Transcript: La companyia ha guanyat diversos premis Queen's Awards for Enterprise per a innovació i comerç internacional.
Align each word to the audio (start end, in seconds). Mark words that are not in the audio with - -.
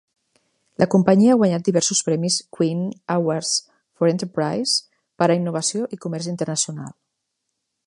La 0.83 0.85
companyia 0.93 1.33
ha 1.33 1.39
guanyat 1.41 1.67
diversos 1.67 2.01
premis 2.07 2.37
Queen's 2.57 2.97
Awards 3.17 3.53
for 3.99 4.11
Enterprise 4.15 4.75
per 5.23 5.29
a 5.35 5.39
innovació 5.43 5.85
i 5.99 6.03
comerç 6.07 6.33
internacional. 6.35 6.93